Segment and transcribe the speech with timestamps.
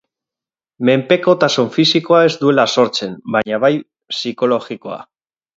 [0.89, 3.73] Menpekotasun fisikoa ez duela sortzen, baina bai
[4.15, 5.03] psikologikoa.